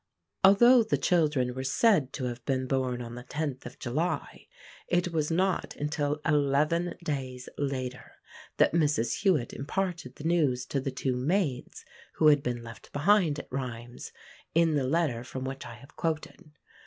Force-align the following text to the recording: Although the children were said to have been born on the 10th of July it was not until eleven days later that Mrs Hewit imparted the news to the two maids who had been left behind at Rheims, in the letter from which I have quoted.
Although 0.43 0.81
the 0.81 0.97
children 0.97 1.53
were 1.53 1.63
said 1.63 2.11
to 2.13 2.23
have 2.23 2.43
been 2.45 2.65
born 2.65 3.03
on 3.03 3.13
the 3.13 3.23
10th 3.23 3.67
of 3.67 3.77
July 3.77 4.47
it 4.87 5.13
was 5.13 5.29
not 5.29 5.75
until 5.75 6.19
eleven 6.25 6.95
days 7.03 7.47
later 7.59 8.13
that 8.57 8.73
Mrs 8.73 9.21
Hewit 9.23 9.53
imparted 9.53 10.15
the 10.15 10.23
news 10.23 10.65
to 10.65 10.79
the 10.79 10.89
two 10.89 11.15
maids 11.15 11.85
who 12.15 12.29
had 12.29 12.41
been 12.41 12.63
left 12.63 12.91
behind 12.91 13.37
at 13.37 13.51
Rheims, 13.51 14.11
in 14.55 14.73
the 14.73 14.87
letter 14.87 15.23
from 15.23 15.43
which 15.45 15.67
I 15.67 15.75
have 15.75 15.95
quoted. 15.95 16.49